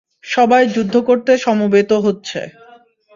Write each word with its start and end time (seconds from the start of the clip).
সবাই 0.25 0.63
যুদ্ধ 0.67 0.95
করতে 1.07 1.31
সমবেত 1.37 1.91
হচ্ছে। 2.05 2.39